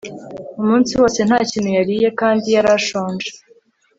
[0.61, 3.29] umunsi wose nta kintu yariye kandi yari ashonje